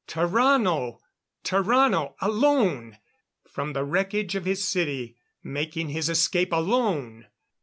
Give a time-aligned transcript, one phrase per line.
[0.07, 0.97] Tarrano!
[1.43, 2.97] Tarrano alone!
[3.47, 7.27] From the wreckage of his city, making his escape alone!